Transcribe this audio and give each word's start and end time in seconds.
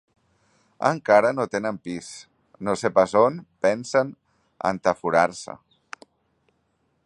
Encara 0.87 1.29
no 1.39 1.45
tenen 1.55 1.77
pis: 1.89 2.07
no 2.69 2.75
sé 2.83 2.91
pas 2.95 3.15
on 3.21 3.37
pensen 3.67 4.11
entaforar-se. 4.73 5.59